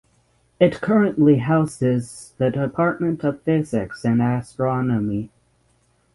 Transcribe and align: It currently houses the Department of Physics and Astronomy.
It 0.59 0.81
currently 0.81 1.37
houses 1.37 2.33
the 2.39 2.49
Department 2.49 3.23
of 3.23 3.43
Physics 3.43 4.03
and 4.03 4.19
Astronomy. 4.19 5.29